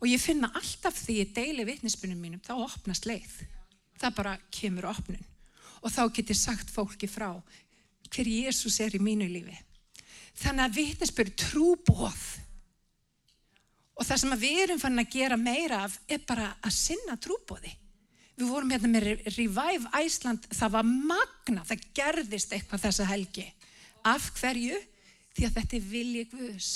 [0.00, 3.34] Og ég finna alltaf því ég deili vittnisspurnum mínum, þá opnast leið.
[4.00, 5.26] Það bara kemur opnun.
[5.84, 7.32] Og þá getur sagt fólki frá
[8.10, 9.54] hver Jésús er í mínu lífi.
[10.40, 12.22] Þannig að vitnesbyrju trúbóð
[14.00, 17.74] og það sem við erum fann að gera meira af er bara að sinna trúbóði
[18.40, 23.46] við vorum hérna með Revive Æsland það var magna, það gerðist eitthvað þessa helgi.
[24.08, 24.78] Af hverju?
[25.30, 26.70] því að þetta er vilji Guðs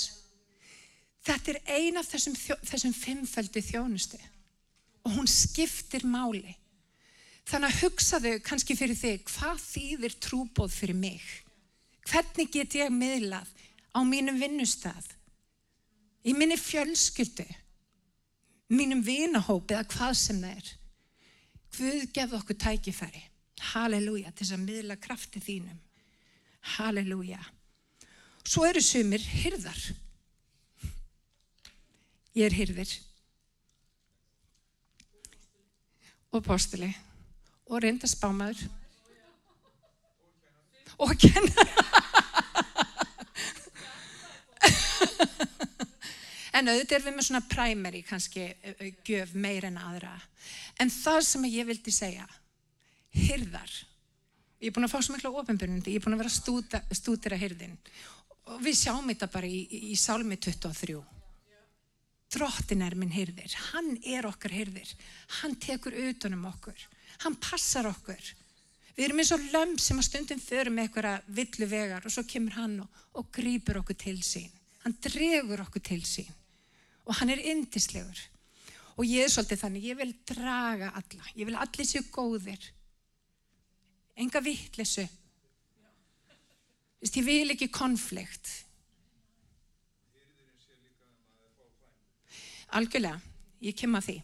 [1.25, 2.35] þetta er eina af þessum,
[2.65, 4.21] þessum fimmfældi þjónustu
[5.05, 6.55] og hún skiptir máli
[7.45, 11.25] Þannig að hugsaðu kannski fyrir þig, hvað þýðir trúbóð fyrir mig?
[12.09, 13.51] Hvernig get ég miðlað
[13.93, 15.11] á mínum vinnustaf?
[16.25, 17.45] Í minni fjölskyldu?
[18.73, 20.71] Mínum vinahóp eða hvað sem það er?
[21.75, 23.21] Guð gefð okkur tækifæri.
[23.75, 25.77] Halleluja, til þess að miðla krafti þínum.
[26.75, 27.43] Halleluja.
[28.45, 29.83] Svo eru sumir hyrðar.
[32.35, 32.91] Ég er hyrðir.
[36.35, 36.91] Og postuli
[37.65, 38.59] og reynda spámaður.
[41.01, 41.63] Og kenna
[46.55, 48.45] en auðvitað er við með svona primary kannski
[49.03, 50.13] gjöf meir en aðra.
[50.79, 52.27] En það sem ég vildi segja
[53.15, 53.71] hyrðar
[54.59, 57.39] ég er búin að fá svo miklu ofinbjörnundi ég er búin að vera að stúdira
[57.39, 57.75] hyrðin
[58.51, 60.97] og við sjáum þetta bara í, í Sálmi 23
[62.33, 64.91] drottin er minn hyrðir hann er okkar hyrðir
[65.41, 66.87] hann tekur utanum okkur
[67.23, 68.33] hann passar okkur.
[68.95, 72.55] Við erum eins og lömp sem að stundum með eitthvað villu vegar og svo kemur
[72.55, 74.51] hann og, og grýpur okkur til sín.
[74.85, 76.31] Hann dregur okkur til sín
[77.05, 78.21] og hann er indislegur.
[78.95, 82.71] Og ég er svolítið þannig, ég vil draga alla, ég vil allir séu góðir.
[84.15, 85.03] Enga vittlesu.
[87.03, 88.47] Ég vil ekki konflikt.
[92.75, 93.19] Algjörlega,
[93.63, 94.15] ég kem að því.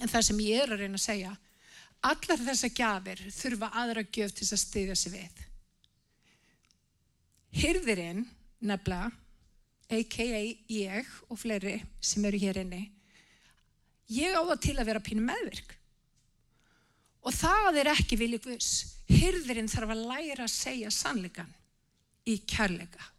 [0.00, 1.32] En það sem ég er að reyna að segja
[2.02, 5.42] Allar þessa gafir þurfa aðra gjöf til að styðja sig við.
[7.62, 8.24] Hyrðirinn,
[8.64, 9.04] nefna,
[9.92, 10.40] a.k.a.
[10.72, 12.82] ég og fleiri sem eru hér inni,
[14.10, 15.76] ég á það til að vera pínu meðvirk.
[17.22, 18.72] Og það er ekki viljið Guðs.
[19.12, 21.52] Hyrðirinn þarf að læra að segja sannleikan
[22.26, 23.11] í kærleika.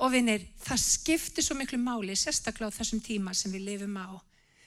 [0.00, 4.16] Og vinir, það skiptir svo miklu máli, sérstaklega á þessum tíma sem við lifum á.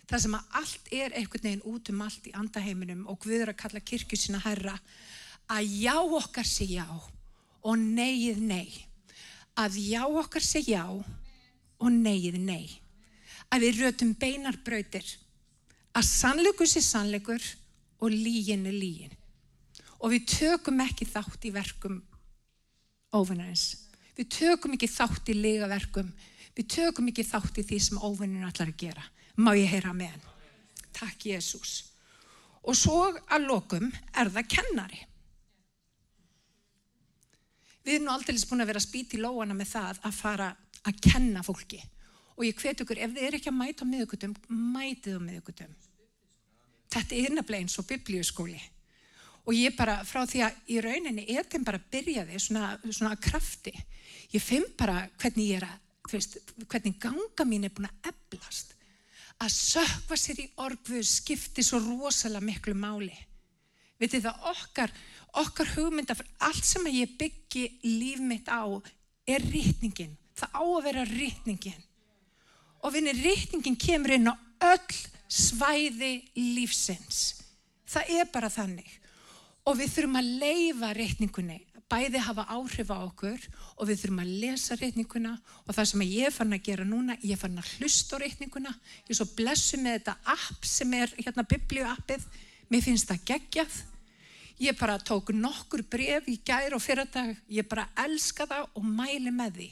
[0.10, 3.60] Það sem að allt er einhvern veginn út um allt í andaheiminum og Guður að
[3.64, 4.76] kalla kirkju sína herra
[5.50, 8.70] að já okkar sé já og neyið nei.
[9.58, 12.70] Að já okkar sé já og neyið nei.
[13.50, 15.06] Að við rötum beinar brautir.
[15.94, 17.42] Að sannleikur sé sannleikur
[18.04, 19.20] og lígin er lígin
[20.04, 22.02] og við tökum ekki þátt í verkum
[23.16, 23.83] óvinnarins
[24.18, 26.12] við tökum ekki þátt í lega verkum
[26.54, 30.14] við tökum ekki þátt í því sem óvinnarinn ætlar að gera má ég heyra með
[30.14, 30.28] hann.
[30.94, 31.72] Takk Jésús.
[32.64, 35.00] Og svo að lokum er það kennari.
[37.84, 40.52] Við erum nú aldrei búin að vera spýt í lóana með það að fara
[40.88, 41.82] að kenna fólki.
[42.38, 45.74] Og ég hvet ykkur, ef þið er ekki að mæta á miðugutum, mætið á miðugutum.
[46.94, 48.62] Þetta er nefnilega eins og biblíuskóli.
[49.44, 53.74] Og ég bara, frá því að í rauninni er þeim bara byrjaði svona, svona krafti.
[54.32, 55.82] Ég finn bara hvernig ég er að,
[56.14, 56.38] veist,
[56.70, 58.74] hvernig ganga mín er búin að eblast
[59.42, 63.16] að sökva sér í orgvöðu skipti svo rosalega miklu máli.
[64.02, 64.94] Vitið það okkar,
[65.42, 68.64] okkar hugmynda, allt sem að ég byggi líf mitt á
[69.28, 70.16] er rítningin.
[70.38, 71.84] Það á að vera rítningin.
[72.84, 74.36] Og vinni, rítningin kemur inn á
[74.74, 74.98] öll
[75.32, 77.44] svæði lífsins.
[77.88, 78.90] Það er bara þannig.
[79.64, 81.62] Og við þurfum að leifa rítningunni
[81.94, 83.46] bæði hafa áhrif á okkur
[83.78, 85.34] og við þurfum að lesa reikninguna.
[85.68, 88.74] Og það sem ég fann að gera núna, ég fann að hlusta á reikninguna,
[89.10, 92.28] ég svo blessu með þetta app sem er hérna biblíuappið,
[92.72, 93.80] mér finnst það geggjað,
[94.64, 99.34] ég bara tók nokkur bref í gær og fyrardag, ég bara elska það og mæli
[99.34, 99.72] með því,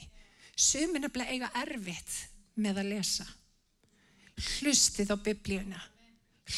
[0.68, 2.18] sumin er bleið eiga erfitt
[2.62, 3.26] með að lesa,
[4.58, 5.80] hlustið á biblíuna,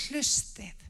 [0.04, 0.83] hlustið,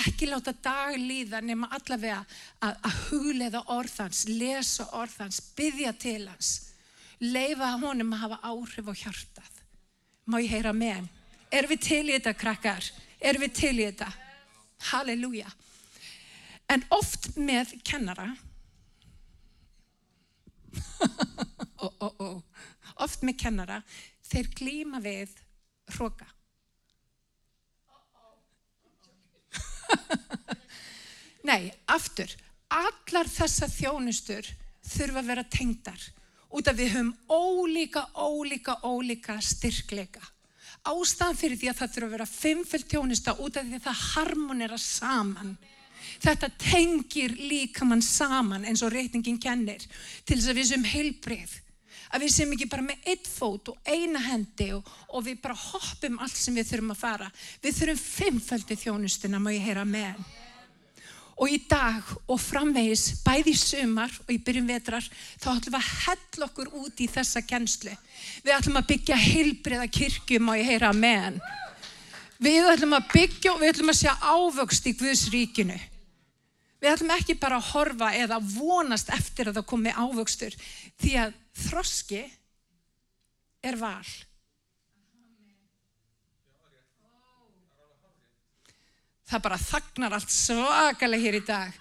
[0.00, 2.22] ekki láta dag líða nema allavega
[2.62, 6.52] að, að huglega orðans, lesa orðans, byggja til hans,
[7.20, 9.60] leifa honum að hafa áhrif á hjartað.
[10.26, 11.10] Má ég heyra með hann?
[11.54, 12.88] Er við til í þetta krakkar?
[13.20, 14.10] Er við til í þetta?
[14.90, 15.50] Halleluja.
[16.72, 18.32] En oft með kennara,
[21.84, 22.38] oh, oh, oh.
[23.04, 23.82] oft með kennara,
[24.26, 25.34] þeir glýma við
[25.94, 26.26] hróka.
[31.48, 32.30] Nei, aftur,
[32.72, 34.48] allar þessa þjónustur
[34.84, 36.06] þurfa að vera tengdar
[36.54, 40.22] út af við höfum ólíka, ólíka, ólíka styrkleika.
[40.84, 44.02] Ástæðan fyrir því að það þurfa að vera fimmfjöld þjónusta út af því að það
[44.14, 45.54] harmonera saman.
[46.20, 49.82] Þetta tengir líka mann saman eins og reytingin kennir
[50.26, 51.54] til þess að við sem heilbreyð
[52.14, 55.58] að við sem ekki bara með eitt fót og eina hendi og, og við bara
[55.58, 57.30] hoppum allt sem við þurfum að fara.
[57.64, 60.20] Við þurfum fimmföldi þjónustuna má ég heyra með.
[61.34, 65.06] Og í dag og framvegis, bæði sumar og í byrjum vetrar,
[65.42, 67.94] þá ætlum við að hella okkur út í þessa kennslu.
[68.44, 71.40] Við ætlum að byggja heilbriða kirkjum og ég heyra með.
[72.38, 75.80] Við ætlum að byggja og við ætlum að sjá ávöxt í Guðs ríkinu.
[76.84, 80.52] Við ætlum ekki bara að horfa eða vonast eftir að það komi ávöxtur
[81.00, 82.18] því að þroski
[83.64, 84.10] er val.
[89.24, 91.78] Það bara þagnar allt svakalega hér í dag.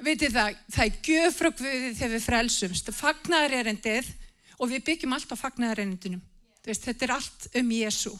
[0.00, 2.88] Vitið það, það er göfrökvöðið þegar við frelsumst.
[2.96, 4.08] Fagnar er endið
[4.56, 6.22] og við byggjum allt á fagnar erendinum.
[6.64, 8.14] Þetta er allt um Jésu.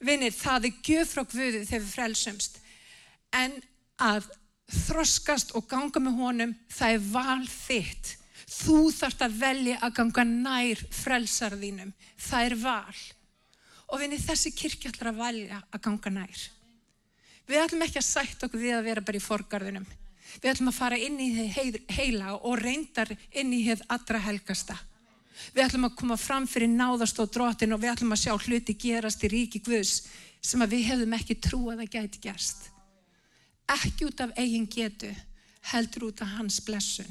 [0.00, 2.58] Vinir, það er göfrökvöðið þegar við frelsumst.
[3.36, 3.58] En
[4.00, 4.32] að
[4.70, 8.14] þroskast og ganga með honum, það er val þitt.
[8.54, 11.92] Þú þarfst að velja að ganga nær frelsarðínum.
[12.20, 13.02] Það er val.
[13.92, 16.46] Og vinni þessi kirkja ætlar að velja að ganga nær.
[17.44, 19.86] Við ætlum ekki að sætt okkur við að vera bara í forgarðunum.
[20.40, 24.76] Við ætlum að fara inn í þið heila og reyndar inn í þið allra helgasta.
[25.52, 28.76] Við ætlum að koma fram fyrir náðast og drótin og við ætlum að sjá hluti
[28.80, 30.06] gerast í ríki Guðs
[30.44, 32.70] sem við hefðum ekki trú að það gæti gerst
[33.70, 35.10] ekki út af eigin getu
[35.72, 37.08] heldur út af hans blessun.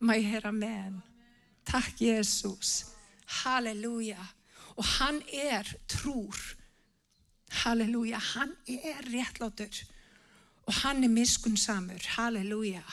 [0.00, 0.98] Má ég heyra með
[1.66, 2.84] takk Jésús
[3.42, 4.22] halleluja.
[4.76, 6.36] Og hann er trúr.
[7.62, 8.18] Halleluja.
[8.18, 9.72] Hann er réttlátur.
[10.66, 12.02] Og hann er miskunnsamur.
[12.18, 12.84] Halleluja.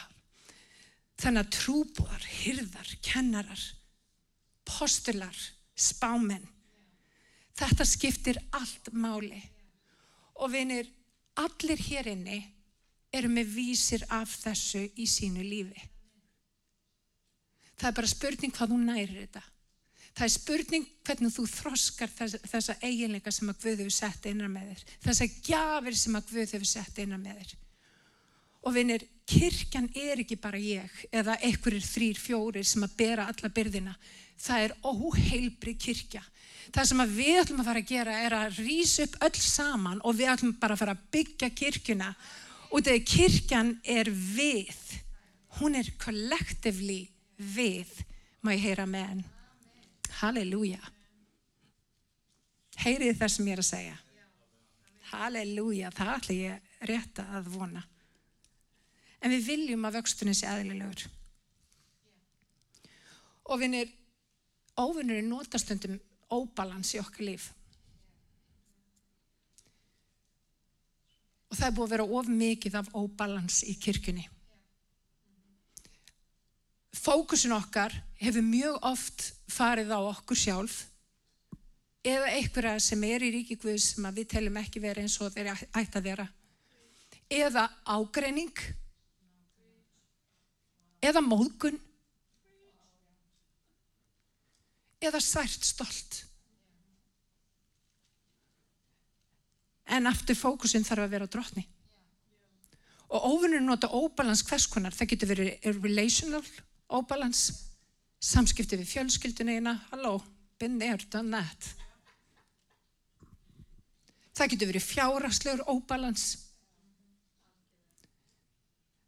[1.19, 3.61] Þannig að trúbúar, hyrðar, kennarar
[4.63, 5.35] postular,
[5.75, 6.45] spámen
[7.57, 9.41] þetta skiptir allt máli.
[10.41, 10.87] Og vinir
[11.39, 12.41] allir hér inni
[13.13, 15.89] eru með vísir af þessu í sínu lífi.
[17.77, 19.43] Það er bara spurning hvað þú nærir þetta.
[20.13, 24.51] Það er spurning hvernig þú þroskar þessa, þessa eiginleika sem að Guð hefur sett einar
[24.53, 24.83] með þér.
[25.07, 27.55] Þessa gjafir sem að Guð hefur sett einar með þér.
[28.63, 33.51] Og vinir, kirkjan er ekki bara ég eða einhverjir þrýr, fjórir sem að bera alla
[33.57, 33.95] byrðina.
[34.43, 36.21] Það er óheilbri kirkja
[36.71, 40.17] það sem við ætlum að fara að gera er að rýsa upp öll saman og
[40.19, 42.09] við ætlum bara að fara að byggja kirkuna
[42.69, 44.81] og þegar kirkjan er við.
[45.59, 47.03] Hún er collectively
[47.37, 47.89] við.
[48.41, 49.25] Má ég heyra með henn?
[50.21, 50.81] Halleluja.
[52.83, 53.97] Heyrið það sem ég er að segja?
[55.13, 57.83] Halleluja, það ætla ég rétta að vona.
[59.23, 61.05] En við viljum að vöxtunni sé aðlilegur
[63.43, 63.89] og vinir
[64.79, 65.97] óvinnurinn notastundum
[66.33, 67.49] óbalans í okkar líf.
[71.49, 74.25] Og það er búið að vera of mikið af óbalans í kirkunni.
[76.93, 80.79] Fókusin okkar hefur mjög oft farið á okkur sjálf
[82.03, 85.53] eða einhverja sem er í ríki Guð sem við telum ekki vera eins og þeir
[85.53, 86.27] ætti að vera.
[87.31, 88.59] Eða ágreining
[91.03, 91.79] eða móðgun
[95.03, 96.23] eða svært stolt.
[99.93, 101.63] En aftur fókusin þarf að vera á drotni.
[103.13, 104.95] Og óvinnur nota óbalans hvers konar.
[104.95, 106.41] Það getur verið relational
[106.93, 107.43] óbalans,
[108.23, 110.17] samskipti við fjölskyldunina, halló,
[110.59, 111.69] been there, done that.
[114.33, 116.23] Það getur verið fjáraslegur óbalans.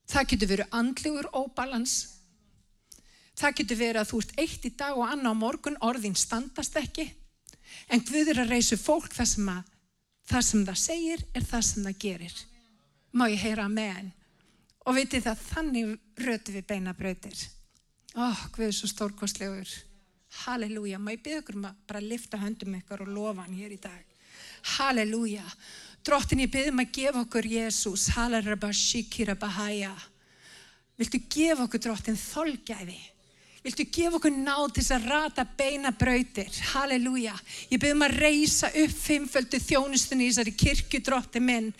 [0.05, 1.95] Það getur verið andlegur óbalans.
[3.35, 6.77] Það getur verið að þú ert eitt í dag og annað á morgun, orðin standast
[6.79, 7.09] ekki.
[7.91, 9.73] En Guð er að reysu fólk það sem, að,
[10.31, 12.37] það sem það segir er það sem það gerir.
[13.15, 14.13] Má ég heyra með henn.
[14.85, 15.91] Og vitið það, þannig
[16.25, 17.43] rötu við beina brautir.
[18.15, 19.71] Ó, Guð er svo stórkostlegur.
[20.45, 20.99] Halleluja.
[20.99, 23.79] Má ég byggja ykkur um að bara lifta höndum ykkur og lofa hann hér í
[23.81, 24.15] dag.
[24.75, 25.43] Halleluja.
[26.05, 28.07] Drottin ég byrðum að gefa okkur Jésús.
[28.15, 29.93] Hallarabba shikira bahaya.
[30.99, 32.99] Viltu gefa okkur drottin þolgæði?
[33.65, 36.51] Viltu gefa okkur náð til þess að rata beina brautir?
[36.75, 37.33] Halleluja.
[37.71, 41.71] Ég byrðum að reysa upp fimmföldu þjónustunni í þessari kirkju drotti minn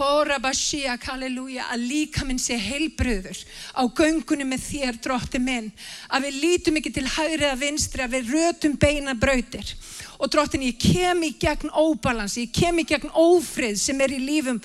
[0.00, 3.36] Hórabasíak, halleluja, að líka minn sé heilbröður
[3.76, 5.68] á göngunum með þér, drótti minn,
[6.08, 9.74] að við lítum ekki til hægri eða vinstri, að við rötum beina brautir.
[10.20, 14.22] Og dróttin, ég kem í gegn óbalans, ég kem í gegn ófrið sem er í
[14.24, 14.62] lífum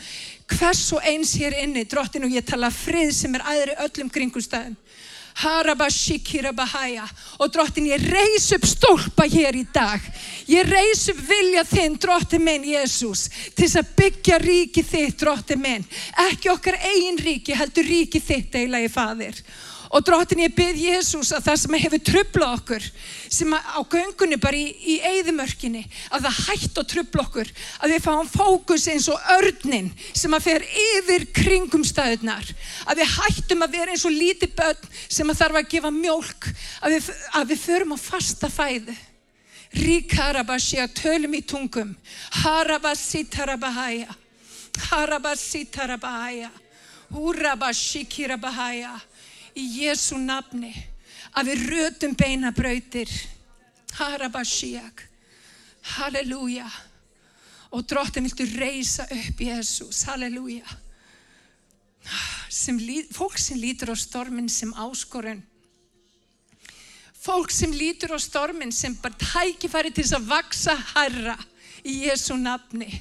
[0.56, 4.80] hvers og eins hér inni, dróttin, og ég tala frið sem er aðri öllum kringumstæðum.
[7.44, 10.00] Og drottin ég reys upp stólpa hér í dag.
[10.48, 15.62] Ég reys upp vilja þinn drottin minn Jésús til þess að byggja ríki þitt drottin
[15.62, 15.88] minn.
[16.30, 19.44] Ekki okkar eigin ríki heldur ríki þitt eilagi fadir
[19.94, 22.86] Og dróttin ég byrð Jésús að það sem hefur tröflað okkur,
[23.38, 28.06] sem á göngunni bara í, í eigðumörkinni, að það hætt að tröfla okkur, að við
[28.08, 32.50] fáum fókus eins og örnin sem að fer yfir kringum staðunar,
[32.90, 36.50] að við hættum að vera eins og lítið börn sem að þarf að gefa mjölk,
[36.82, 38.98] að við, að við förum á fasta fæðu.
[39.76, 41.90] Ríkarabashi að tölum í tungum,
[42.42, 44.14] harabasitarabahaya,
[44.90, 46.52] harabasitarabahaya,
[47.12, 48.96] húrabashikirabahaya,
[49.56, 50.74] í Jésu nafni
[51.36, 53.10] að við rötum beina brautir.
[53.96, 55.06] Harabashiak.
[55.96, 56.68] Halleluja.
[57.72, 60.66] Og dróttin viltu reysa upp Jésús Halleluja.
[62.50, 62.78] Sem,
[63.12, 65.42] fólk sem lítur á stormin sem áskorun.
[67.26, 71.36] Fólk sem lítur á stormin sem bara tækifæri til þess að vaksa herra
[71.84, 72.92] í Jésu nafni.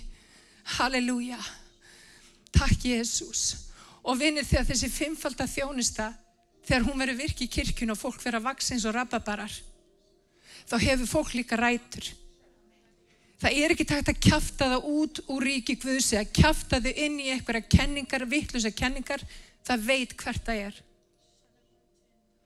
[0.78, 1.38] Halleluja.
[2.54, 3.68] Takk Jésús
[4.04, 6.12] og vinir þegar þessi fimmfalda þjónusta
[6.64, 9.54] þegar hún verður virki í kirkun og fólk verður að vaksa eins og rababarar
[10.68, 12.06] þá hefur fólk líka rætur.
[13.40, 17.20] Það er ekki takt að kæfta það út úr ríki Guðs eða kæfta þau inn
[17.20, 19.24] í eitthvað kenningar, vittlusa kenningar.
[19.64, 20.82] Það veit hvert það er.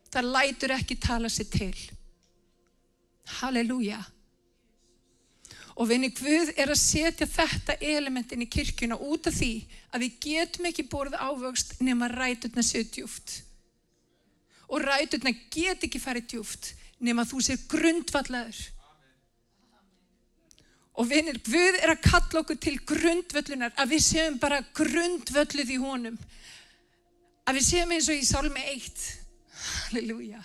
[0.08, 1.74] Það lætur ekki tala sér til.
[3.38, 4.00] Halleluja.
[5.78, 9.52] Og vinni Guð er að setja þetta elementin í kirkuna út af því
[9.92, 13.36] að við getum ekki borðið ávöxt nema ræturna sér djúft
[14.68, 16.72] og ræturna get ekki farið djúft
[17.04, 18.58] nema þú sér grundvallaður.
[20.98, 25.78] Og vinir, Guð er að kalla okkur til grundvöllunar, að við séum bara grundvölluð í
[25.78, 26.16] honum.
[27.46, 29.04] Að við séum eins og í sálmi eitt.
[29.58, 30.42] Halleluja.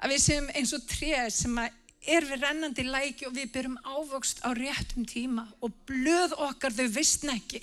[0.00, 4.42] Að við séum eins og treð sem er við rennandi læki og við byrjum ávokst
[4.42, 7.62] á réttum tíma og blöð okkar þau vissna ekki.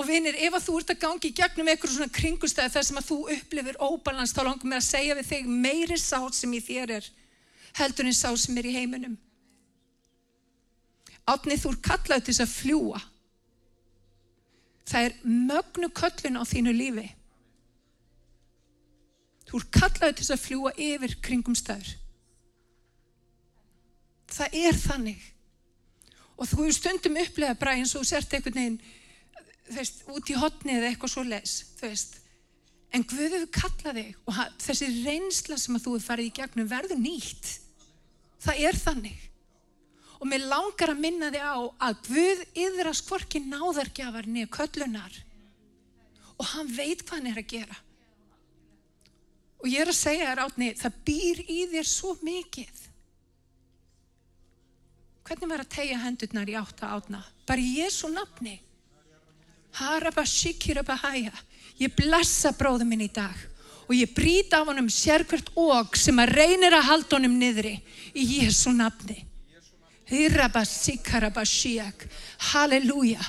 [0.00, 3.00] Og vinir, ef að þú ert að gangi í gegnum eitthvað svona kringustæði þar sem
[3.00, 6.60] að þú upplifir óbalans, þá langar mér að segja við þig meiri sátt sem í
[6.64, 7.08] þér er
[7.78, 9.16] heldur en sátt sem er í heiminum.
[11.28, 13.00] Átnið þú er kallað til þess að fljúa.
[14.90, 15.16] Það er
[15.50, 17.06] mögnu köllun á þínu lífi.
[19.50, 21.92] Þú er kallað til þess að fljúa yfir kringumstæður.
[24.30, 25.28] Það er þannig.
[26.40, 28.80] Og þú stundum upplegað bara eins og sért eitthvað neginn
[29.76, 32.16] veist, út í hotni eða eitthvað svo les, þú veist.
[32.90, 36.70] En Guð hefur kallað þig og þessi reynsla sem að þú hefur farið í gegnum
[36.70, 37.50] verður nýtt.
[38.42, 39.26] Það er þannig.
[40.20, 41.56] Og mér langar að minna þig á
[41.86, 45.20] að Guð yðra skvorki náðargjafar niður köllunar.
[46.40, 47.78] Og hann veit hvað hann er að gera.
[49.60, 52.86] Og ég er að segja þér átni, það býr í þér svo mikið.
[55.28, 57.20] Hvernig var að tegja hendurnar í átta átna?
[57.46, 58.56] Bara í Jésu nafni.
[61.80, 63.36] Ég blessa bróðum minn í dag
[63.90, 67.72] og ég brýta af honum sérkvært og sem að reynir að halda honum niðri
[68.14, 69.16] í Jésu nafni.
[72.50, 73.22] Halleluja.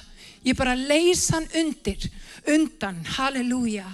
[0.45, 2.05] Ég bara leysa hann undir,
[2.49, 3.03] undan.
[3.17, 3.89] Halleluja.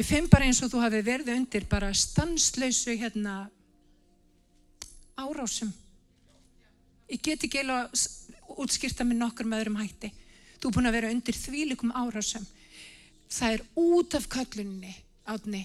[0.00, 3.50] Ég finn bara eins og þú hafi verið undir bara stanslausu hérna
[5.20, 5.72] árásum
[7.10, 7.90] Ég get ekki eiginlega
[8.60, 10.12] útskýrta með nokkur með öðrum hætti.
[10.60, 12.46] Þú er búin að vera undir þvílikum árásum.
[13.30, 14.94] Það er út af kölluninni,
[15.30, 15.62] átni.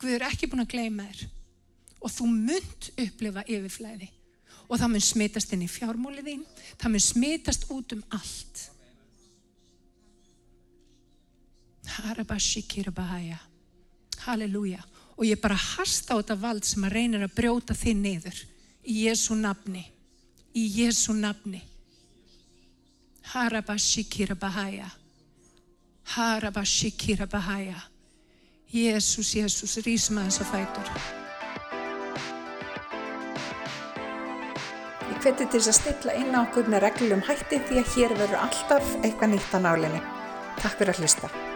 [0.00, 1.28] Guð er ekki búin að gleyma þér.
[2.00, 4.10] Og þú munt upplifa yfirflæði.
[4.70, 6.44] Og það mun smitast inn í fjármólið þín.
[6.80, 8.62] Það mun smitast út um allt.
[11.96, 13.40] Harabashikirabahaya.
[14.24, 14.80] Halleluja.
[15.16, 18.40] Og ég bara hasta á þetta vald sem að reynir að brjóta þið niður.
[18.84, 19.84] Í Jésu nafni.
[20.56, 21.60] Í Jésu nafni.
[23.32, 24.88] Harabashikirabahaya.
[26.16, 27.90] Harabashikirabahaya.
[28.70, 30.90] Jésús, Jésús, rísum aðeins að fætur.
[35.10, 38.18] Ég hveti til þess að stilla inn á okkur með reglum hætti því að hér
[38.22, 40.04] verður alltaf eitthvað nýtt á nálinni.
[40.62, 41.49] Takk fyrir að hlusta.